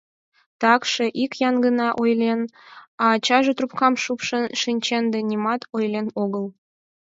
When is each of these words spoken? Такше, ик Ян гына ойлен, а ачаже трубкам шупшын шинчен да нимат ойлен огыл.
Такше, 0.61 1.05
ик 1.23 1.31
Ян 1.49 1.55
гына 1.65 1.87
ойлен, 2.01 2.41
а 3.01 3.05
ачаже 3.15 3.51
трубкам 3.57 3.93
шупшын 4.03 4.43
шинчен 4.61 5.03
да 5.13 5.19
нимат 5.29 5.61
ойлен 5.75 6.07
огыл. 6.23 6.45